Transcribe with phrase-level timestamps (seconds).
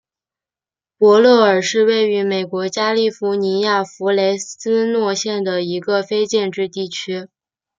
[0.97, 7.27] 伯勒尔是位于美国加利福尼亚州弗雷斯诺县的一个非建制地区。